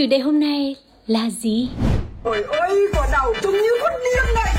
[0.00, 1.68] chủ đề hôm nay là gì?
[2.24, 4.54] Ôi ôi, quả đầu trông như con điên này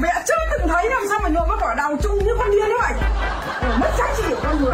[0.00, 2.64] Mẹ chưa từng thấy làm sao mà nhuộm cái quả đầu trông như con điên
[2.66, 2.92] thế này.
[3.62, 4.72] Ôi, Mất giá trị của con người.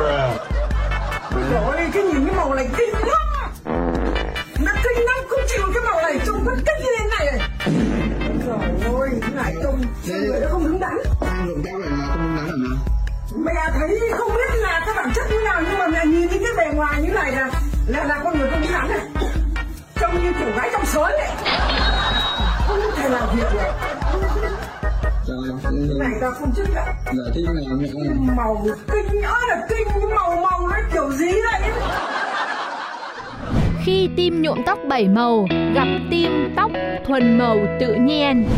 [1.32, 3.50] Ôi ôi, cái nhìn cái màu này kinh lắm
[4.64, 7.26] Nó kinh lắm, không chịu cái màu này trông vẫn kinh như thế này.
[7.26, 7.48] Này
[8.46, 10.96] Trời ơi, cái này trông người nó không đứng đắn.
[11.20, 13.44] Này là không?
[13.44, 16.44] Mẹ thấy không biết là cái bản chất như nào Nhưng mà mẹ nhìn những
[16.44, 17.50] cái bề ngoài như này là
[17.86, 19.15] Là là con người không đứng đắn này
[20.12, 21.30] Trông như kiểu gái trong sới này
[22.66, 23.72] Không thể làm việc được
[25.62, 28.08] cái này ta không chấp nhận dạ thế nào mẹ ơi?
[28.36, 31.70] màu kinh ơi là kinh màu màu nó kiểu gì đây
[33.84, 36.70] Khi tim nhuộm tóc bảy màu gặp tim tóc
[37.06, 38.48] thuần màu tự nhiên.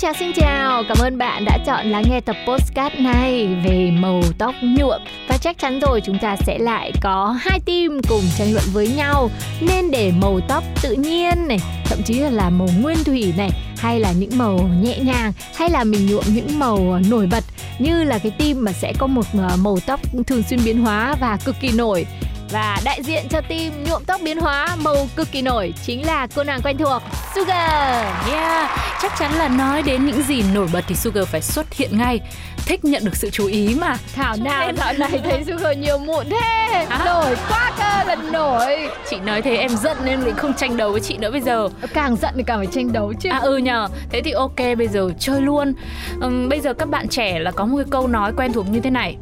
[0.00, 3.90] Xin chào xin chào, cảm ơn bạn đã chọn lắng nghe tập postcard này về
[3.90, 5.00] màu tóc nhuộm.
[5.28, 8.88] Và chắc chắn rồi chúng ta sẽ lại có hai team cùng tranh luận với
[8.88, 9.30] nhau.
[9.60, 13.50] Nên để màu tóc tự nhiên này, thậm chí là, là màu nguyên thủy này
[13.78, 17.44] hay là những màu nhẹ nhàng hay là mình nhuộm những màu nổi bật
[17.78, 21.14] như là cái team mà sẽ có một ờ, màu tóc thường xuyên biến hóa
[21.20, 22.06] và cực kỳ nổi
[22.50, 26.26] và đại diện cho team nhuộm tóc biến hóa màu cực kỳ nổi chính là
[26.34, 27.02] cô nàng quen thuộc
[27.34, 28.04] Sugar.
[28.32, 28.70] Yeah,
[29.02, 32.20] chắc chắn là nói đến những gì nổi bật thì Sugar phải xuất hiện ngay.
[32.66, 33.96] Thích nhận được sự chú ý mà.
[34.14, 36.86] Thảo nào dạo này thấy Sugar nhiều mụn thế.
[37.04, 38.88] Nổi quá cơ là nổi.
[39.10, 41.68] Chị nói thế em giận nên mình không tranh đấu với chị nữa bây giờ.
[41.94, 43.28] Càng giận thì càng phải tranh đấu chứ.
[43.32, 45.72] À ừ nhờ, thế thì ok bây giờ chơi luôn.
[46.20, 48.80] Ừm, Bây giờ các bạn trẻ là có một cái câu nói quen thuộc như
[48.80, 49.16] thế này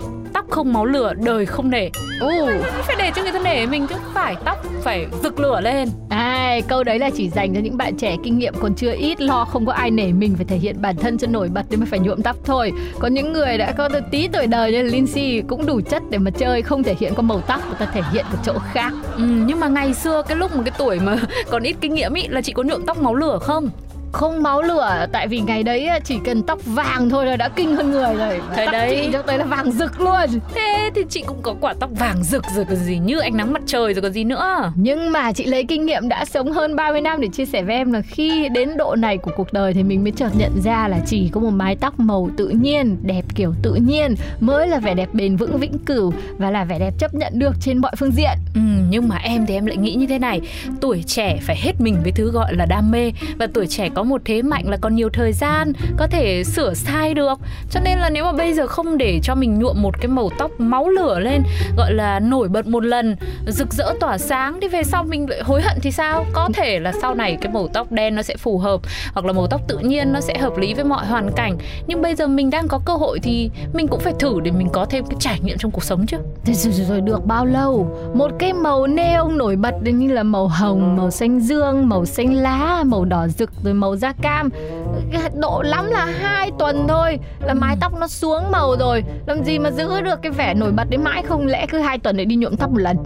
[0.51, 1.89] không máu lửa, đời không nể.
[2.21, 2.33] Ồ,
[2.87, 5.89] Phải để cho người ta nể mình chứ phải tóc phải rực lửa lên.
[6.09, 9.21] Ai, câu đấy là chỉ dành cho những bạn trẻ kinh nghiệm còn chưa ít
[9.21, 11.81] lo không có ai nể mình phải thể hiện bản thân cho nổi bật nên
[11.81, 12.73] mới phải nhuộm tóc thôi.
[12.99, 16.31] Còn những người đã có tí tuổi đời như Lindsay cũng đủ chất để mà
[16.31, 18.93] chơi không thể hiện có màu tóc người ta thể hiện ở chỗ khác.
[19.17, 21.17] Ừ, Nhưng mà ngày xưa cái lúc một cái tuổi mà
[21.51, 23.71] còn ít kinh nghiệm ý là chị có nhuộm tóc máu lửa không?
[24.13, 27.77] Không máu lửa tại vì ngày đấy chỉ cần tóc vàng thôi là đã kinh
[27.77, 28.41] hơn người rồi.
[28.57, 28.99] Thế tóc đấy.
[29.03, 30.41] chị lúc đấy là vàng rực luôn.
[30.55, 33.53] Thế thì chị cũng có quả tóc vàng rực rồi còn gì như ánh nắng
[33.53, 34.73] mặt trời rồi còn gì nữa.
[34.77, 37.75] Nhưng mà chị lấy kinh nghiệm đã sống hơn 30 năm để chia sẻ với
[37.75, 40.89] em là khi đến độ này của cuộc đời thì mình mới chợt nhận ra
[40.89, 44.79] là chỉ có một mái tóc màu tự nhiên đẹp kiểu tự nhiên mới là
[44.79, 47.93] vẻ đẹp bền vững vĩnh cửu và là vẻ đẹp chấp nhận được trên mọi
[47.99, 48.39] phương diện.
[48.55, 50.41] Ừ, nhưng mà em thì em lại nghĩ như thế này.
[50.81, 54.05] Tuổi trẻ phải hết mình với thứ gọi là đam mê Và tuổi trẻ có
[54.05, 57.39] một thế mạnh là còn nhiều thời gian Có thể sửa sai được.
[57.71, 60.31] Cho nên là nếu mà bây giờ không để cho mình nhuộm một cái màu
[60.39, 61.43] tóc máu lửa lên
[61.77, 63.17] Gọi là nổi bật một lần
[63.47, 66.27] Rực rỡ tỏa sáng Thì về sau mình lại hối hận thì sao?
[66.33, 68.81] Có thể là sau này cái màu tóc đen nó sẽ phù hợp
[69.13, 71.59] Hoặc là màu tóc tự nhiên nó sẽ hợp lý với mọi hoàn cảnh.
[71.87, 74.69] Nhưng bây giờ mình đang có cơ hội thì Mình cũng phải thử để mình
[74.73, 76.17] có thêm cái trải nghiệm trong cuộc sống chứ.
[76.45, 77.99] Rồi, rồi, rồi được bao lâu?
[78.15, 82.35] Một cái màu neon nổi bật như là màu hồng, màu xanh dương, màu xanh
[82.35, 84.51] lá, màu đỏ rực rồi màu màu da cam.
[85.35, 89.05] Độ lắm là hai tuần thôi, là mái tóc nó xuống màu rồi.
[89.27, 91.99] Làm gì mà giữ được cái vẻ nổi bật đấy mãi, không lẽ cứ hai
[91.99, 92.97] tuần để đi nhuộm tóc một lần.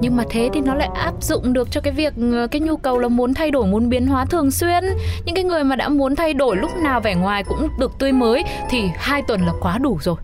[0.00, 2.76] nhưng mà thế thì nó lại áp dụng được cho cái việc ờ, cái nhu
[2.76, 4.84] cầu là muốn thay đổi, muốn biến hóa thường xuyên
[5.24, 8.12] những cái người mà đã muốn thay đổi lúc nào vẻ ngoài cũng được tươi
[8.12, 10.16] mới thì hai tuần là quá đủ rồi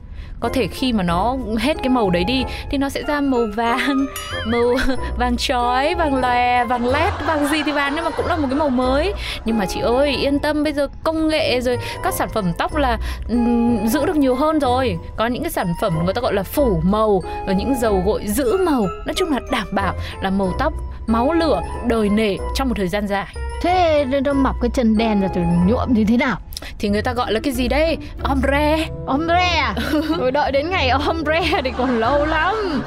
[0.44, 3.46] có thể khi mà nó hết cái màu đấy đi thì nó sẽ ra màu
[3.56, 4.06] vàng
[4.46, 4.74] màu
[5.18, 8.46] vàng chói vàng lòe vàng led vàng gì thì vàng nhưng mà cũng là một
[8.50, 9.12] cái màu mới.
[9.44, 12.76] Nhưng mà chị ơi yên tâm bây giờ công nghệ rồi các sản phẩm tóc
[12.76, 12.98] là
[13.28, 14.98] um, giữ được nhiều hơn rồi.
[15.16, 18.26] Có những cái sản phẩm người ta gọi là phủ màu và những dầu gội
[18.26, 18.86] giữ màu.
[19.06, 20.72] Nói chung là đảm bảo là màu tóc
[21.06, 23.26] máu lửa đời nể trong một thời gian dài
[23.62, 26.36] Thế nó mọc cái chân đen rồi thì nhuộm thì thế nào?
[26.78, 29.74] thì người ta gọi là cái gì đây ombre Ombre à?
[30.18, 32.82] Rồi đợi đến ngày ombre thì còn lâu lắm.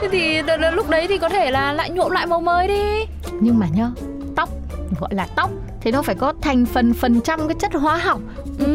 [0.00, 2.68] thế thì đ- đ- lúc đấy thì có thể là lại nhuộm lại màu mới
[2.68, 3.04] đi
[3.40, 3.88] nhưng mà nhá
[4.36, 4.48] tóc
[5.00, 5.50] gọi là tóc
[5.80, 8.20] thì nó phải có thành phần phần trăm cái chất hóa học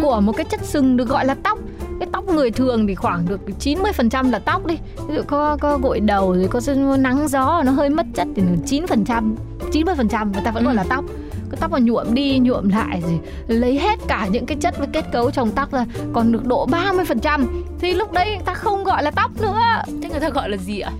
[0.02, 1.60] của một cái chất sừng được gọi là tóc
[2.02, 4.78] cái tóc người thường thì khoảng được 90% là tóc đi.
[5.08, 6.62] Ví dụ có có gội đầu rồi có
[7.00, 9.36] nắng gió nó hơi mất chất thì 9%
[9.72, 11.06] 90% người ta vẫn gọi là tóc.
[11.52, 13.14] Cái tóc mà nhuộm đi nhuộm lại gì
[13.48, 16.68] lấy hết cả những cái chất với kết cấu trong tóc ra còn được độ
[16.68, 17.46] 30%
[17.80, 19.60] thì lúc đấy người ta không gọi là tóc nữa.
[20.02, 20.92] Thế người ta gọi là gì ạ?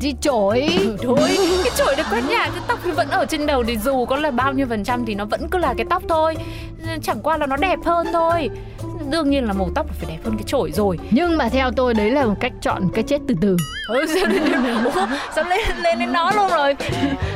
[0.00, 0.68] Đi chổi.
[0.78, 1.30] Ừ, thôi
[1.64, 4.16] cái chổi để quét nhà cái tóc thì vẫn ở trên đầu thì dù có
[4.16, 6.36] là bao nhiêu phần trăm thì nó vẫn cứ là cái tóc thôi.
[7.02, 8.50] Chẳng qua là nó đẹp hơn thôi
[9.10, 10.98] đương nhiên là màu tóc phải đẹp hơn cái chổi rồi.
[11.10, 13.56] Nhưng mà theo tôi đấy là một cách chọn cái chết từ từ.
[13.88, 14.06] Ừ,
[15.34, 16.74] sao lên lên đến nó luôn rồi?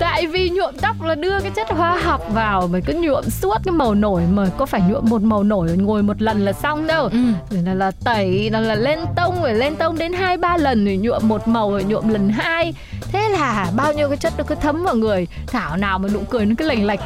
[0.01, 3.57] Tại vì nhuộm tóc là đưa cái chất hóa học vào mà cứ nhuộm suốt
[3.65, 6.87] cái màu nổi mà có phải nhuộm một màu nổi ngồi một lần là xong
[6.87, 7.05] đâu.
[7.05, 7.19] Ừ.
[7.51, 10.85] rồi là, là tẩy là, là lên tông rồi lên tông đến hai ba lần
[10.85, 12.75] rồi nhuộm một màu rồi nhuộm lần hai.
[13.13, 16.21] Thế là bao nhiêu cái chất nó cứ thấm vào người thảo nào mà nụ
[16.31, 17.01] cười nó cứ lành lạch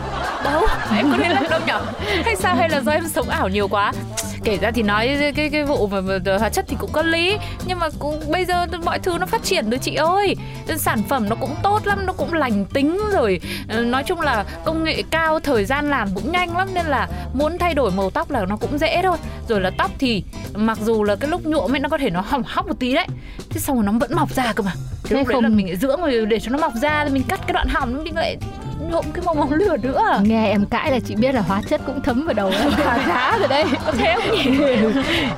[0.44, 0.62] đâu?
[0.96, 1.81] Em có nên làm đâu nhở?
[2.25, 2.56] Hay sao?
[2.56, 3.93] Hay là do em sống ảo nhiều quá
[4.44, 7.37] kể ra thì nói cái cái vụ mà, mà hóa chất thì cũng có lý.
[7.67, 10.37] Nhưng mà cũng bây giờ mọi thứ nó phát triển rồi chị ơi.
[10.76, 13.41] Sản phẩm nó cũng tốt lắm nó cũng lành tính rồi.
[13.69, 17.08] Ờ, nói chung là công nghệ cao thời gian làm cũng nhanh lắm nên là
[17.35, 19.17] muốn thay đổi màu tóc là nó cũng dễ thôi.
[19.49, 20.23] Rồi là tóc thì
[20.55, 22.94] mặc dù là cái lúc nhuộm ấy nó có thể nó hỏng hóc một tí
[22.94, 23.06] đấy
[23.50, 24.73] thế xong rồi nó vẫn mọc ra cơ mà.
[25.05, 25.43] Thế lúc không...
[25.43, 28.05] đấy là mình dưỡng rồi để cho nó mọc ra mình cắt cái đoạn hỏng
[28.05, 28.37] mình lại
[28.90, 31.81] nhuộm cái màu màu lửa nữa nghe em cãi là chị biết là hóa chất
[31.86, 32.70] cũng thấm vào đầu em.
[32.76, 34.58] Khá khá rồi đây có thế không nhỉ?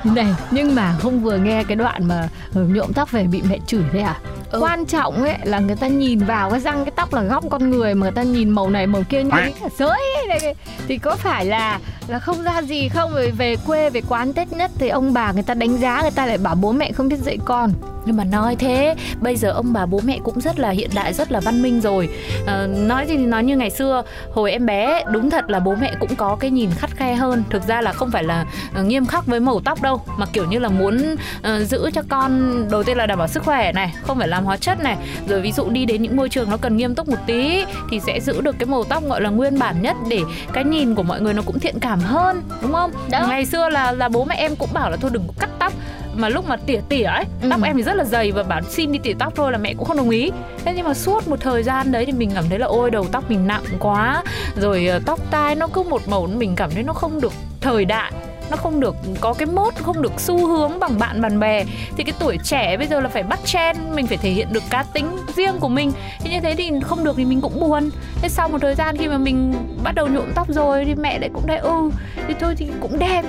[0.15, 3.83] Này nhưng mà không vừa nghe cái đoạn mà nhuộm tóc về bị mẹ chửi
[3.93, 4.21] thế à?
[4.51, 4.61] Ừ.
[4.61, 7.71] quan trọng ấy là người ta nhìn vào cái răng cái tóc là góc con
[7.71, 10.55] người mà người ta nhìn màu này màu kia như là sới này.
[10.89, 13.13] Thì có phải là là không ra gì không?
[13.13, 16.11] Rồi về quê về quán tết nhất thì ông bà người ta đánh giá người
[16.11, 17.73] ta lại bảo bố mẹ không biết dạy con
[18.07, 21.13] nhưng mà nói thế bây giờ ông bà bố mẹ cũng rất là hiện đại
[21.13, 22.09] rất là văn minh rồi.
[22.47, 25.75] À, nói gì thì nói như ngày xưa hồi em bé đúng thật là bố
[25.75, 27.45] mẹ cũng có cái nhìn khắt khe hơn.
[27.51, 28.47] Thực ra là không phải là
[28.81, 32.03] uh, nghiêm khắc với màu tóc đâu mà kiểu như là muốn uh, giữ cho
[32.09, 34.97] con đầu tiên là đảm bảo sức khỏe này không phải làm hóa chất này.
[35.29, 38.01] Rồi ví dụ đi đến những môi trường nó cần nghiêm túc một tí thì
[38.01, 40.21] sẽ giữ được cái màu tóc gọi là nguyên bản nhất để
[40.53, 42.91] cái nhìn của mọi người nó cũng thiện cảm hơn đúng không?
[43.11, 43.27] Đó.
[43.29, 45.73] ngày xưa là là bố mẹ em cũng bảo là thôi đừng có cắt tóc
[46.17, 47.49] mà lúc mà tỉa tỉa ấy ừ.
[47.51, 49.75] tóc em thì rất là dày và bảo xin đi tỉa tóc thôi là mẹ
[49.75, 50.31] cũng không đồng ý.
[50.65, 53.07] Thế nhưng mà suốt một thời gian đấy thì mình cảm thấy là ôi đầu
[53.13, 54.23] tóc mình nặng quá
[54.57, 57.85] rồi uh, tóc tai nó cứ một màu mình cảm thấy nó không được thời
[57.85, 58.13] đại
[58.51, 61.65] nó không được có cái mốt không được xu hướng bằng bạn bạn bè.
[61.97, 64.63] Thì cái tuổi trẻ bây giờ là phải bắt chen mình phải thể hiện được
[64.71, 65.93] cá tính riêng của mình.
[66.21, 67.91] Thì như thế thì không được thì mình cũng buồn.
[68.23, 69.55] Thế sau một thời gian khi mà mình
[69.85, 71.91] bắt đầu nhuộm tóc rồi thì mẹ lại cũng thấy ừ
[72.29, 73.23] thì thôi thì cũng đẹp.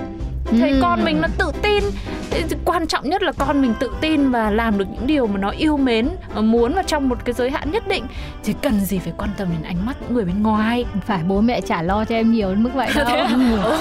[0.59, 0.79] Thấy ừ.
[0.81, 1.83] con mình nó tự tin
[2.65, 5.49] quan trọng nhất là con mình tự tin và làm được những điều mà nó
[5.49, 8.05] yêu mến và muốn vào trong một cái giới hạn nhất định.
[8.43, 10.85] Thì cần gì phải quan tâm đến ánh mắt những người bên ngoài?
[11.05, 13.05] Phải bố mẹ chả lo cho em nhiều đến mức vậy đâu.
[13.63, 13.77] Ừ.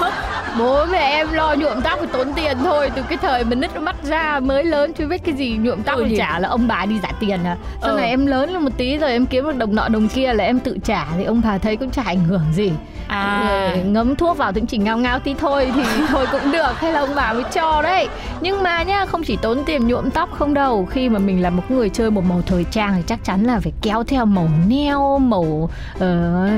[0.59, 3.81] bố mẹ em lo nhuộm tóc thì tốn tiền thôi từ cái thời mình nứt
[3.81, 6.67] mắt ra mới lớn chưa biết cái gì nhuộm tóc ừ, thì chả là ông
[6.67, 7.57] bà đi trả tiền à.
[7.81, 7.97] Sau ừ.
[7.97, 10.43] này em lớn lên một tí rồi em kiếm được đồng nọ đồng kia là
[10.43, 12.71] em tự trả thì ông bà thấy cũng chả ảnh hưởng gì.
[13.07, 13.75] À.
[13.85, 16.99] ngấm thuốc vào thì chỉ ngao ngao tí thôi thì thôi cũng được hay là
[16.99, 18.07] ông bà mới cho đấy.
[18.41, 21.49] nhưng mà nhá không chỉ tốn tiền nhuộm tóc không đâu khi mà mình là
[21.49, 24.49] một người chơi một màu thời trang thì chắc chắn là phải kéo theo màu
[24.67, 26.01] neo màu uh,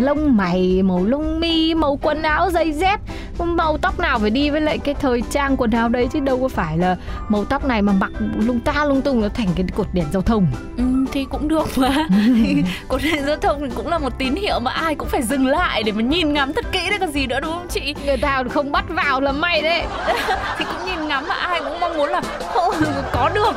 [0.02, 3.00] lông mày màu lông mi màu quần áo giày dép.
[3.40, 6.40] Màu tóc nào phải đi với lại cái thời trang quần áo đấy chứ đâu
[6.42, 6.98] có phải là
[7.28, 10.22] màu tóc này mà mặc lung ta lung tung nó thành cái cột đèn giao
[10.22, 10.48] thông.
[10.78, 12.08] Ừ, thì cũng được mà.
[12.88, 15.48] Cột đèn giao thông thì cũng là một tín hiệu mà ai cũng phải dừng
[15.48, 17.96] lại để mà nhìn ngắm thật kỹ đấy còn gì nữa đúng không chị?
[18.06, 19.84] Người ta không bắt vào là may đấy.
[20.58, 22.22] Thì cũng nhìn ngắm mà ai cũng mong muốn là
[23.14, 23.54] có được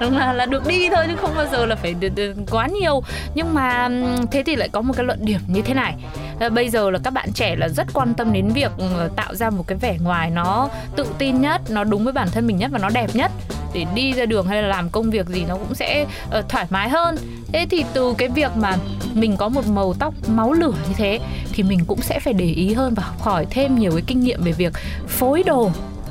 [0.00, 3.02] là là được đi thôi chứ không bao giờ là phải được, được quá nhiều.
[3.34, 3.88] Nhưng mà
[4.30, 5.94] thế thì lại có một cái luận điểm như thế này.
[6.40, 8.70] Ờ, bây giờ là các bạn trẻ là rất quan tâm đến việc
[9.16, 12.46] tạo ra một cái vẻ ngoài nó tự tin nhất nó đúng với bản thân
[12.46, 13.32] mình nhất và nó đẹp nhất.
[13.74, 16.06] Để đi ra đường hay là làm công việc gì nó cũng sẽ
[16.38, 17.16] uh, thoải mái hơn.
[17.52, 18.76] Thế thì từ cái việc mà
[19.14, 21.18] mình có một màu tóc máu lửa như thế
[21.52, 24.20] thì mình cũng sẽ phải để ý hơn và học hỏi thêm nhiều cái kinh
[24.20, 24.72] nghiệm về việc
[25.08, 25.70] phối đồ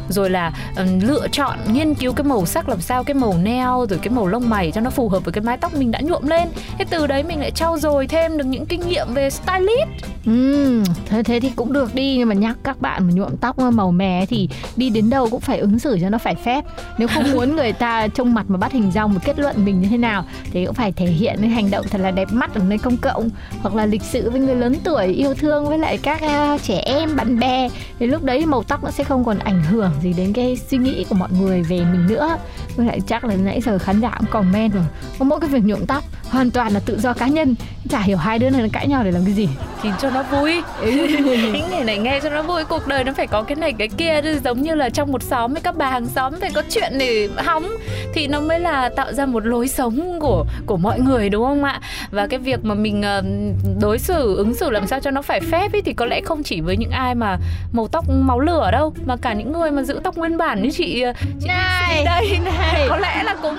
[0.10, 3.86] rồi là um, lựa chọn nghiên cứu cái màu sắc làm sao cái màu neo
[3.90, 6.02] rồi cái màu lông mày cho nó phù hợp với cái mái tóc mình đã
[6.02, 6.48] nhuộm lên.
[6.78, 9.90] Thế từ đấy mình lại trau dồi thêm được những kinh nghiệm về stylist.
[10.26, 13.60] Ừ thế thế thì cũng được đi nhưng mà nhắc các bạn mà nhuộm tóc
[13.60, 16.66] màu mè thì đi đến đâu cũng phải ứng xử cho nó phải phép.
[16.98, 19.82] Nếu không muốn người ta trông mặt mà bắt hình dong một kết luận mình
[19.82, 22.56] như thế nào thì cũng phải thể hiện cái hành động thật là đẹp mắt
[22.56, 23.30] ở nơi công cộng.
[23.62, 26.82] Hoặc là lịch sự với người lớn tuổi yêu thương với lại các uh, trẻ
[26.86, 27.70] em bạn bè.
[28.00, 30.78] Thì lúc đấy màu tóc nó sẽ không còn ảnh hưởng gì đến cái suy
[30.78, 32.38] nghĩ của mọi người về mình nữa.
[32.76, 34.84] Với lại chắc là nãy giờ khán giả cũng comment rồi.
[35.20, 36.04] Có mỗi cái việc nhuộm tóc
[36.36, 37.56] hoàn toàn là tự do cá nhân.
[37.90, 39.50] Chả hiểu hai đứa này nó cãi nhau để làm cái gì.
[39.82, 40.62] Thì cho nó vui.
[41.54, 42.64] Cái nghề này nghe cho nó vui.
[42.64, 45.54] Cuộc đời nó phải có cái này cái kia giống như là trong một xóm
[45.54, 47.70] với các bà hàng xóm phải có chuyện để hóng.
[48.14, 51.64] Thì nó mới là tạo ra một lối sống của của mọi người đúng không
[51.64, 51.80] ạ?
[52.12, 53.24] Và cái việc mà mình ờ,
[53.82, 56.44] đối xử ứng xử làm sao cho nó phải phép ý, thì có lẽ không
[56.44, 57.38] chỉ với những ai mà
[57.74, 60.70] màu tóc máu lửa đâu mà cả những người mà giữ tóc nguyên bản như
[60.72, 62.04] chị, ờ, chị này.
[62.06, 62.86] Đây này.
[62.90, 63.56] Có lẽ là cũng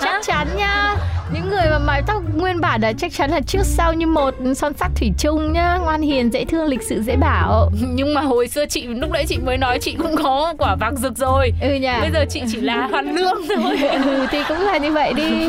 [0.00, 0.96] chắc chắn nhá
[1.34, 4.34] những người mà mái tóc nguyên bản là chắc chắn là trước sau như một
[4.56, 5.78] son sắt thủy chung nhá.
[5.82, 7.70] Ngoan hiền dễ thương lịch sự dễ bảo.
[7.94, 10.96] Nhưng mà hồi xưa chị lúc nãy chị mới nói chị cũng có quả vàng
[10.96, 11.52] rực rồi.
[11.62, 11.92] Ừ nhỉ.
[12.00, 13.76] Bây giờ chị chỉ là hoàn lương thôi.
[14.04, 15.48] Ừ thì cũng là như vậy đi.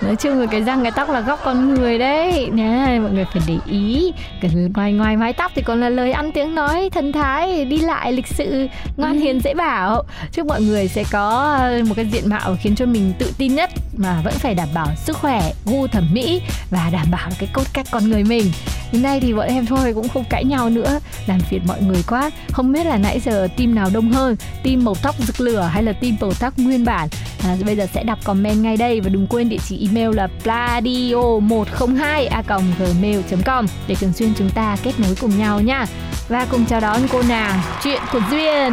[0.00, 2.48] Nói chung là cái răng cái tóc là góc con người đấy.
[2.52, 4.12] Nè mọi người phải để ý.
[4.40, 7.78] Cái ngoài ngoài mái tóc thì còn là lời ăn tiếng nói thần thái đi
[7.78, 8.66] lại lịch sự
[8.96, 10.02] ngoan hiền dễ bảo.
[10.32, 13.70] Chúc mọi người sẽ có một cái diện mạo khiến cho mình tự tin nhất
[13.96, 17.64] mà vẫn phải đảm bảo sức khỏe gu thẩm mỹ và đảm bảo cái cốt
[17.72, 18.52] cách con người mình.
[18.92, 22.02] Đến nay thì bọn em thôi cũng không cãi nhau nữa làm phiền mọi người
[22.08, 22.30] quá.
[22.52, 25.82] Không biết là nãy giờ team nào đông hơn team màu tóc rực lửa hay
[25.82, 27.08] là team màu tóc nguyên bản?
[27.44, 30.28] À, bây giờ sẽ đọc comment ngay đây và đừng quên địa chỉ email là
[30.42, 32.42] pladio 102 a
[32.78, 35.86] gmail com để thường xuyên chúng ta kết nối cùng nhau nha.
[36.28, 38.72] Và cùng chào đón cô nàng chuyện của duyên.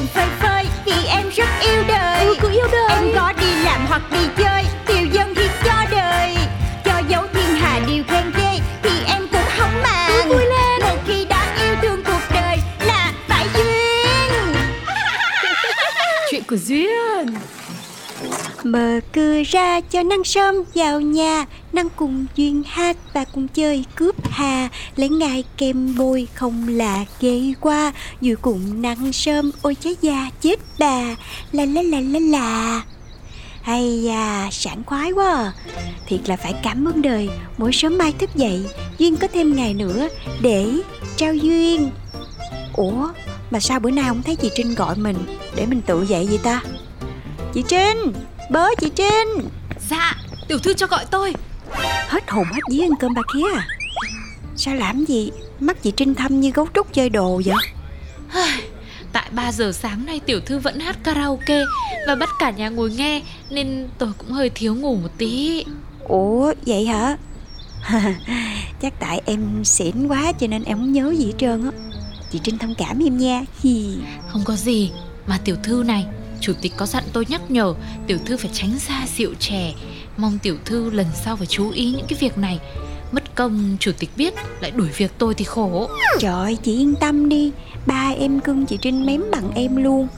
[0.00, 2.24] lòng phơi phới Vì em rất yêu đời.
[2.24, 2.88] Ừ, cũng yêu đời.
[2.90, 6.36] Em có đi làm hoặc đi chơi Tiêu dân thì cho đời.
[6.84, 10.28] Cho dấu thiên hà điều khen ghê Thì em cũng không màng.
[10.28, 10.80] Vui lên.
[10.82, 14.54] Một khi đã yêu thương cuộc đời Là phải duyên.
[16.30, 17.26] Chuyện của Duyên
[18.64, 21.44] Mở cửa ra cho năng sớm vào nhà.
[21.72, 24.68] Năng cùng duyên hát và cùng chơi cướp hà.
[24.96, 27.92] Lấy ngài kem bôi không là ghê qua.
[28.20, 31.16] Dù cùng năng sớm ôi trái da chết bà.
[31.52, 32.82] La la la la la.
[33.62, 35.52] Hay da, sảng khoái quá à.
[36.06, 37.28] Thiệt là phải cảm ơn đời.
[37.58, 38.66] Mỗi sớm mai thức dậy
[38.98, 40.08] Duyên có thêm ngày nữa
[40.40, 40.66] Để
[41.16, 41.90] trao duyên.
[42.72, 43.08] Ủa
[43.50, 45.16] mà sao bữa nay không thấy chị Trinh gọi mình
[45.56, 46.62] Để mình tự dậy vậy ta?
[47.54, 48.12] Chị Trinh!
[48.50, 49.48] Bớ chị Trinh.
[49.90, 50.14] Dạ
[50.48, 51.34] tiểu thư cho gọi tôi.
[52.08, 53.66] Hết hồn hết vía ăn cơm bà kia à.
[54.56, 55.30] Sao làm gì?
[55.60, 57.56] Mắt chị Trinh thâm như gấu trúc chơi đồ vậy?
[59.12, 61.64] Tại 3 giờ sáng nay tiểu thư vẫn hát karaoke
[62.06, 65.64] Và bắt cả nhà ngồi nghe Nên tôi cũng hơi thiếu ngủ một tí.
[66.08, 67.16] Ủa vậy hả?
[68.82, 71.70] Chắc tại em xỉn quá cho nên em không nhớ gì hết trơn á.
[72.32, 73.44] Chị Trinh thông cảm em nha.
[74.28, 74.90] Không có gì
[75.26, 76.06] Mà tiểu thư này
[76.40, 77.74] Chủ tịch có dặn tôi nhắc nhở
[78.06, 79.72] Tiểu thư phải tránh xa rượu chè.
[80.16, 82.58] Mong tiểu thư lần sau phải chú ý những cái việc này.
[83.12, 85.88] Mất công chủ tịch biết Lại đuổi việc tôi thì khổ.
[86.18, 87.52] Trời ơi, chị yên tâm đi.
[87.86, 90.08] Ba em cưng chị Trinh mém bằng em luôn.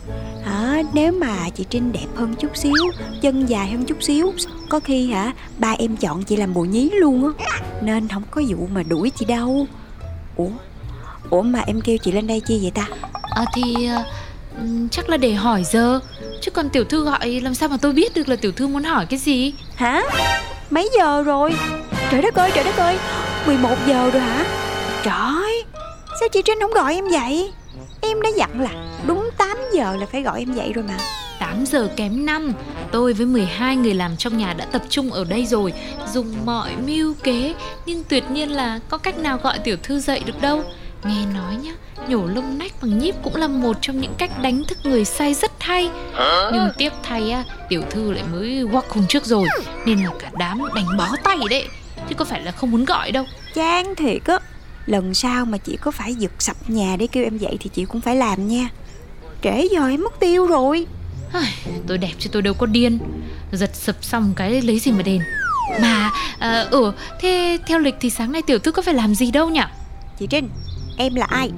[0.44, 0.82] Hả?
[0.94, 2.74] Nếu mà chị Trinh đẹp hơn chút xíu
[3.22, 4.32] Chân dài hơn chút xíu
[4.68, 7.60] Có khi hả Ba em chọn chị làm bồ nhí luôn á.
[7.82, 9.66] Nên không có vụ mà đuổi chị đâu.
[10.36, 10.50] Ủa?
[11.30, 12.88] Ủa mà em kêu chị lên đây chi vậy ta?
[13.34, 14.02] À thì ừm,
[14.90, 16.00] chắc là để hỏi giờ.
[16.40, 18.84] Chứ còn tiểu thư gọi làm sao mà tôi biết được là tiểu thư muốn
[18.84, 19.54] hỏi cái gì?
[19.74, 20.02] Hả?
[20.70, 21.54] Mấy giờ rồi?
[22.10, 22.98] Trời đất ơi trời đất ơi.
[23.46, 24.44] 11 giờ rồi hả?
[25.04, 25.64] Trời
[26.20, 27.52] Sao chị Trinh không gọi em dậy
[28.00, 28.70] Em đã dặn là
[29.06, 30.96] đúng 8 giờ là phải gọi em dậy rồi mà.
[31.40, 32.52] 8 giờ kém 5
[32.92, 35.72] Tôi với 12 người làm trong nhà đã tập trung ở đây rồi
[36.12, 37.54] Dùng mọi mưu kế.
[37.86, 40.62] Nhưng tuyệt nhiên là có cách nào gọi tiểu thư dậy được đâu
[41.04, 41.72] Nghe nói nhá
[42.08, 45.34] Nhổ lông nách bằng nhíp cũng là một trong những cách đánh thức người say
[45.34, 45.90] rất hay.
[46.52, 49.48] Nhưng tiếc thay á Tiểu thư lại mới quắc hôm trước rồi
[49.86, 51.68] Nên là cả đám đánh bó tay đấy.
[52.08, 53.24] Chứ có phải là không muốn gọi đâu.
[53.54, 54.38] Chán thiệt á
[54.86, 57.84] Lần sau mà chị có phải giật sập nhà để kêu em dậy Thì chị
[57.84, 58.68] cũng phải làm nha.
[59.42, 60.86] Trễ giờ em mất tiêu rồi.
[61.86, 62.98] Tôi đẹp chứ tôi đâu có điên.
[63.52, 65.20] Giật sập xong cái lấy gì mà đền.
[65.80, 69.30] Mà, à, ừ, thế theo lịch thì sáng nay tiểu thư có phải làm gì
[69.30, 69.60] đâu nhỉ?
[70.18, 70.48] Chị Trinh,
[71.02, 71.50] em là ai?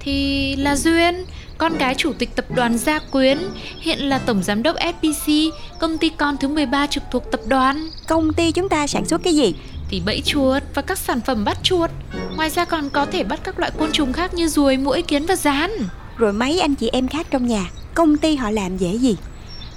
[0.00, 1.24] Thì là Duyên,
[1.58, 3.38] con gái chủ tịch tập đoàn Gia Quyến
[3.80, 7.90] Hiện là tổng giám đốc FPC, công ty con thứ 13 trực thuộc tập đoàn
[8.08, 9.54] Công ty chúng ta sản xuất cái gì?
[9.88, 11.90] Thì bẫy chuột và các sản phẩm bắt chuột
[12.36, 15.26] Ngoài ra còn có thể bắt các loại côn trùng khác như ruồi, muỗi, kiến
[15.26, 15.70] và rán
[16.16, 19.16] Rồi mấy anh chị em khác trong nhà, công ty họ làm dễ gì?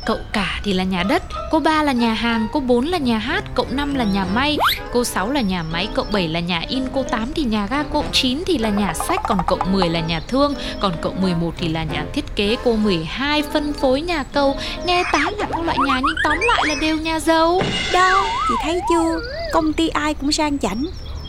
[0.05, 3.17] Cậu cả thì là nhà đất, cô ba là nhà hàng, cô bốn là nhà
[3.17, 4.57] hát, cậu năm là nhà may,
[4.93, 7.83] cô sáu là nhà máy, cậu bảy là nhà in, cô tám thì nhà ga,
[7.83, 11.53] cậu chín thì là nhà sách, còn cậu 10 là nhà thương, còn cậu 11
[11.57, 14.57] thì là nhà thiết kế, cô 12 phân phối nhà cầu.
[14.85, 17.61] Nghe tám là các loại nhà nhưng tóm lại là đều nhà giàu.
[17.93, 19.19] Đâu, chị thấy chưa?
[19.53, 20.85] Công ty ai cũng sang chảnh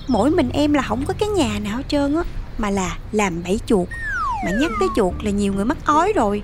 [0.09, 2.23] Mỗi mình em là không có cái nhà nào hết trơn á
[2.59, 3.89] Mà là làm bẫy chuột
[4.45, 6.43] Mà nhắc tới chuột là nhiều người mắc ói rồi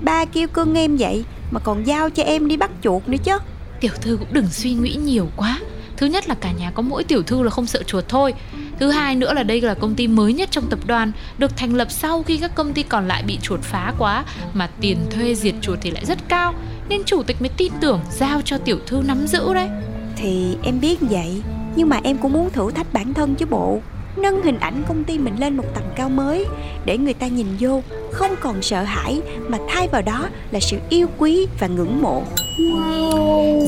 [0.00, 3.32] Ba kêu cưng em vậy mà còn giao cho em đi bắt chuột nữa chứ
[3.80, 5.60] Tiểu thư cũng đừng suy nghĩ nhiều quá.
[5.96, 8.34] Thứ nhất là cả nhà có mỗi tiểu thư là không sợ chuột thôi.
[8.78, 11.74] Thứ hai nữa là đây là công ty mới nhất trong tập đoàn, được thành
[11.74, 14.24] lập sau khi các công ty còn lại bị chuột phá quá,
[14.54, 16.54] mà tiền thuê diệt chuột thì lại rất cao,
[16.88, 19.68] nên chủ tịch mới tin tưởng giao cho tiểu thư nắm giữ đấy.
[20.16, 21.42] Thì em biết vậy
[21.76, 23.80] Nhưng mà em cũng muốn thử thách bản thân chứ bộ
[24.16, 26.46] Nâng hình ảnh công ty mình lên một tầm cao mới
[26.84, 27.82] Để người ta nhìn vô
[28.12, 32.22] Không còn sợ hãi Mà thay vào đó là sự yêu quý và ngưỡng mộ.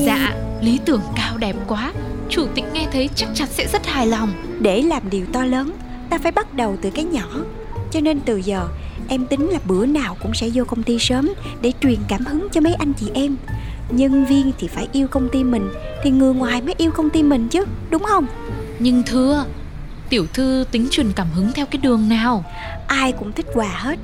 [0.05, 1.93] Dạ, lý tưởng cao đẹp quá,
[2.29, 4.29] chủ tịch nghe thấy chắc chắn sẽ rất hài lòng.
[4.59, 5.71] Để làm điều to lớn
[6.09, 7.27] Ta phải bắt đầu từ cái nhỏ.
[7.91, 8.67] Cho nên từ giờ
[9.07, 12.47] Em tính là bữa nào cũng sẽ vô công ty sớm Để truyền cảm hứng
[12.51, 13.35] cho mấy anh chị em.
[13.89, 15.69] Nhân viên thì phải yêu công ty mình
[16.03, 18.25] Thì người ngoài mới yêu công ty mình chứ Đúng không?
[18.79, 19.45] Nhưng thưa,
[20.09, 22.43] tiểu thư tính truyền cảm hứng theo cái đường nào?
[22.87, 23.99] ai cũng thích quà hết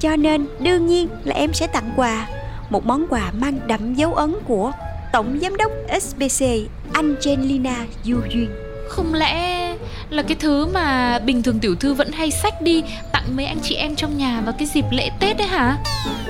[0.00, 2.26] cho nên đương nhiên là em sẽ tặng quà.
[2.70, 4.72] Một món quà mang đậm dấu ấn của
[5.12, 5.72] tổng giám đốc
[6.02, 6.44] SBC
[6.92, 8.50] Angelina Du Duyên
[8.88, 9.76] Không lẽ
[10.10, 13.58] là cái thứ mà bình thường tiểu thư vẫn hay sách đi tặng mấy anh
[13.62, 15.76] chị em trong nhà vào cái dịp lễ Tết đấy hả?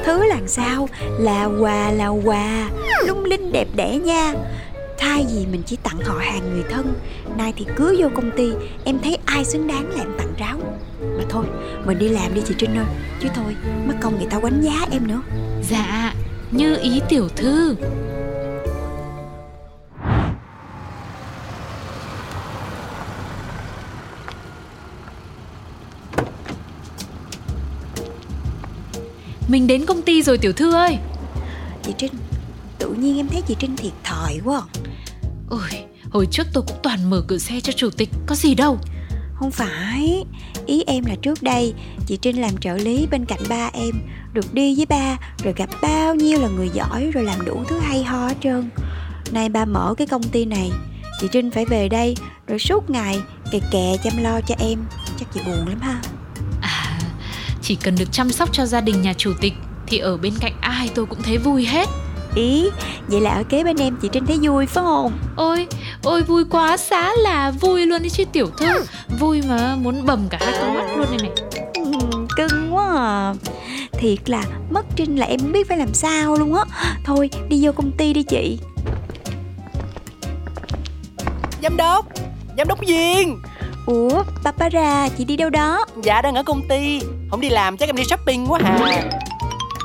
[0.04, 0.88] thứ làm sao?
[1.18, 2.68] Là quà là quà.
[3.06, 4.35] Lung linh đẹp đẽ nha
[4.99, 6.95] thay vì mình chỉ tặng họ hàng người thân
[7.37, 8.50] nay thì cứ vô công ty
[8.85, 10.59] em thấy ai xứng đáng là em tặng ráo
[11.00, 11.45] mà thôi
[11.85, 12.87] mình đi làm đi chị trinh ơi
[13.22, 15.20] chứ thôi mất công người ta quánh giá em nữa
[15.70, 16.14] Dạ,
[16.51, 17.77] như ý tiểu thư.
[29.49, 30.99] Mình đến công ty rồi tiểu thư ơi
[31.83, 32.12] chị trinh
[32.79, 34.62] tự nhiên em thấy chị trinh thiệt thòi quá.
[35.50, 38.78] Ôi, hồi trước tôi cũng toàn mở cửa xe cho chủ tịch Có gì đâu.
[39.34, 40.24] Không phải
[40.66, 41.74] Ý em là trước đây
[42.06, 43.94] Chị Trinh làm trợ lý bên cạnh ba em
[44.32, 47.78] Được đi với ba Rồi gặp bao nhiêu là người giỏi Rồi làm đủ thứ
[47.78, 48.70] hay ho hết trơn.
[49.32, 50.70] Nay ba mở cái công ty này
[51.20, 52.14] Chị Trinh phải về đây
[52.46, 54.78] Rồi suốt ngày kè kè chăm lo cho em.
[55.18, 56.00] Chắc chị buồn lắm ha.
[56.61, 56.98] À,
[57.62, 59.52] chỉ cần được chăm sóc cho gia đình nhà chủ tịch
[59.87, 61.88] Thì ở bên cạnh ai tôi cũng thấy vui hết
[62.35, 62.71] Ý.
[63.09, 65.12] Vậy là ở kế bên em chị Trinh thấy vui phải không?
[65.37, 65.67] Ôi,
[66.03, 68.85] ôi vui quá xá là vui luôn đi chứ tiểu thư.
[69.21, 71.31] Vui mà muốn bầm cả hai con mắt luôn đây này.
[71.75, 73.35] Ừm, Cưng quá à.
[73.93, 76.64] Thiệt là mất Trinh là em biết phải làm sao luôn á.
[77.05, 78.59] Thôi đi vô công ty đi chị.
[81.62, 82.07] Giám đốc
[82.59, 83.38] Giám đốc Duyên.
[83.87, 85.85] Ủa Papara chị đi đâu đó?
[86.03, 87.01] Dạ đang ở công ty.
[87.31, 89.03] Không đi làm chắc em đi shopping quá hà.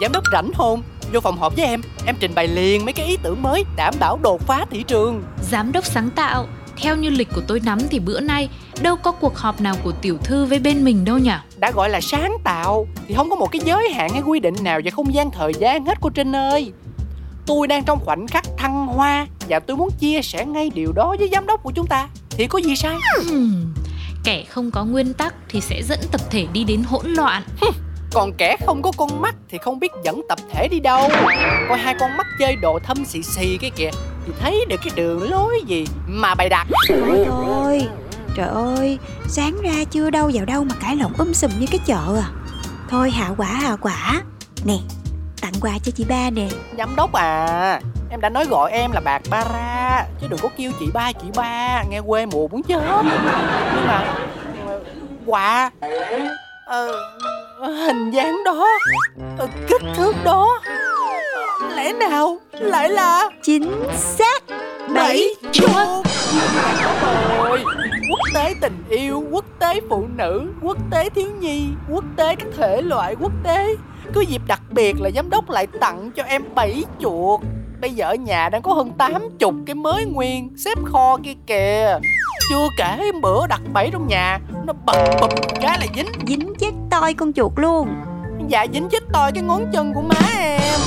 [0.02, 0.82] Giám đốc rảnh không
[1.14, 3.94] Vô phòng họp với em Em trình bày liền mấy cái ý tưởng mới Đảm
[4.00, 5.24] bảo đột phá thị trường.
[5.52, 6.48] Giám đốc sáng tạo
[6.78, 8.50] Theo như lịch của tôi nắm thì bữa nay
[8.82, 11.32] Đâu có cuộc họp nào của tiểu thư với bên mình đâu nhỉ?
[11.58, 14.56] Đã gọi là sáng tạo Thì không có một cái giới hạn hay quy định
[14.62, 16.72] nào Về không gian thời gian hết cô Trinh ơi.
[17.46, 21.16] Tôi đang trong khoảnh khắc thăng hoa Và tôi muốn chia sẻ ngay điều đó
[21.20, 22.08] với giám đốc của chúng ta.
[22.30, 22.98] Thì có gì sai?
[24.24, 27.44] Kẻ không có nguyên tắc thì sẽ dẫn tập thể đi đến hỗn loạn
[28.14, 31.10] Còn kẻ không có con mắt thì không biết dẫn tập thể đi đâu.
[31.70, 33.90] Coi hai con mắt chơi đồ thâm xì xì cái kìa
[34.26, 36.68] Thì thấy được cái đường lối gì mà bày đặt.
[36.90, 37.88] Thôi thôi
[38.36, 38.98] Trời ơi
[39.28, 42.30] Sáng ra chưa đâu vào đâu mà cãi lộn um sùm như cái chợ à.
[42.90, 44.22] Thôi hạ quả hạ quả.
[44.66, 44.78] Nè
[45.42, 46.48] Tặng quà cho chị ba nè.
[46.78, 50.50] Giám đốc à Em đã nói gọi em là bạc ba ra Chứ đừng có
[50.58, 51.84] kêu chị ba chị ba.
[51.90, 52.84] Nghe quê mùa muốn chết.
[53.76, 54.16] Nhưng mà
[55.26, 55.72] Quà.
[56.66, 56.92] Ờ,
[57.64, 58.68] Hình dáng đó
[59.38, 60.62] ờ, Kích thước đó.
[61.76, 64.44] Lẽ nào lại là Chính xác.
[64.96, 66.06] Bẫy chuột
[67.38, 67.64] rồi
[68.10, 72.48] Quốc tế tình yêu Quốc tế phụ nữ Quốc tế thiếu nhi Quốc tế các
[72.58, 73.76] thể loại quốc tế.
[74.14, 77.42] Cứ dịp đặc biệt là giám đốc lại tặng cho em 7 chuột.
[77.82, 82.00] Bây giờ ở nhà đang có hơn 80 cái mới nguyên Xếp kho kia kìa.
[82.50, 85.30] Chưa kể bữa đặt bẫy trong nhà Nó bập bập
[85.62, 86.08] cái là dính.
[86.28, 87.88] Dính chết toi con chuột luôn.
[88.48, 90.80] Dạ dính chết tôi cái ngón chân của má em.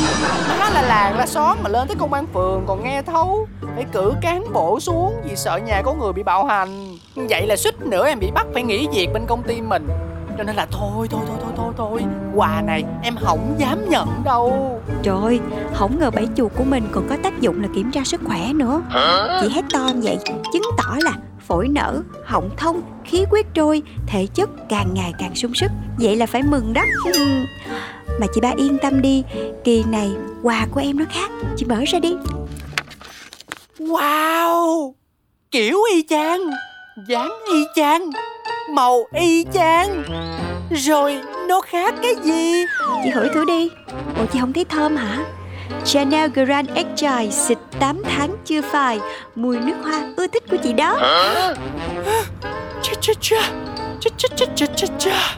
[0.59, 3.47] Má là làng là xóm mà lên tới công an phường còn nghe thấu.
[3.75, 6.97] Phải cử cán bộ xuống vì sợ nhà có người bị bạo hành.
[7.15, 9.89] Vậy là suýt nữa em bị bắt phải nghỉ việc bên công ty mình.
[10.39, 12.05] Cho nên là thôi thôi thôi thôi thôi thôi.
[12.35, 14.81] Quà này em không dám nhận đâu.
[15.03, 15.41] Trời ơi,
[15.75, 18.53] không ngờ bẫy chuột của mình còn có tác dụng là kiểm tra sức khỏe
[18.55, 18.83] nữa.
[19.41, 20.19] Chị hét to vậy
[20.53, 21.13] chứng tỏ là
[21.49, 25.71] phổi nở, họng thông, khí huyết trôi, thể chất càng ngày càng sung sức.
[25.99, 26.83] Vậy là phải mừng đó.
[28.21, 29.25] Mà chị ba yên tâm đi,
[29.65, 30.11] kỳ này
[30.43, 31.31] quà của em nó khác.
[31.57, 32.15] Chị mở ra đi.
[33.79, 34.93] Wow!
[35.51, 36.41] Kiểu y chang
[37.09, 38.11] dáng y chang
[38.71, 40.05] Màu y chang.
[40.71, 42.65] Rồi nó khác cái gì?
[43.05, 43.71] Chị hửi thử đi.
[44.19, 45.25] Ủa chị không thấy thơm hả?
[45.85, 49.01] Chanel Grand Exile xịt 8 tháng chưa phai.
[49.35, 50.97] Mùi nước hoa ưa thích của chị đó.
[52.83, 53.51] Cha cha cha.
[54.01, 55.37] Cha cha cha cha cha cha.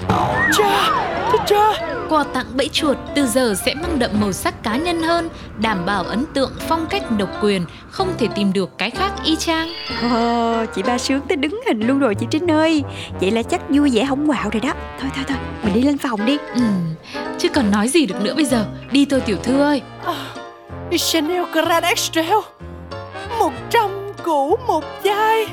[0.52, 0.90] Cha
[1.32, 1.84] cha cha.
[2.08, 5.86] Quà tặng bẫy chuột từ giờ sẽ mang đậm màu sắc cá nhân hơn, đảm
[5.86, 9.68] bảo ấn tượng phong cách độc quyền, không thể tìm được cái khác y chang.
[10.12, 12.84] Ồ, chị ba sướng tới đứng hình luôn rồi chị Trinh ơi.
[13.20, 14.72] Vậy là chắc vui vẻ không quạo rồi đó.
[15.00, 16.36] Thôi thôi thôi, mình đi lên phòng đi.
[16.54, 16.60] Ừ,
[17.38, 18.66] chứ còn nói gì được nữa bây giờ.
[18.90, 19.82] Đi thôi tiểu thư ơi.
[20.96, 22.22] Chanel Grand Extra
[23.38, 23.90] Một trăm
[24.22, 25.46] củ một chai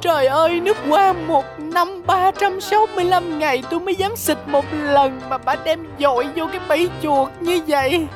[0.00, 5.38] Trời ơi, nước hoa một năm 365 ngày tôi mới dám xịt một lần Mà
[5.38, 8.06] bà đem dội vô cái bẫy chuột như vậy.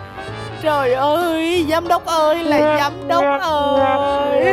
[0.62, 4.44] Trời ơi, giám đốc ơi là giám đốc ơi.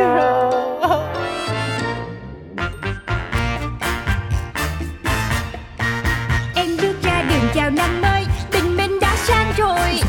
[6.56, 8.09] Em bước ra đường chào năm mới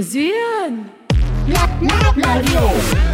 [0.00, 0.88] Diskussion.
[1.46, 3.09] Nerd, Nerd,